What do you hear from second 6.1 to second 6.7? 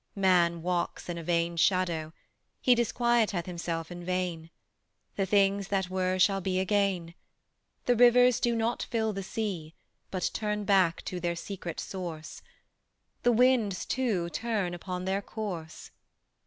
shall be